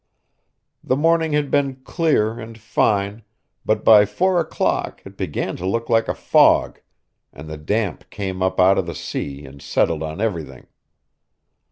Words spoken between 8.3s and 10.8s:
up out of the sea and settled on everything.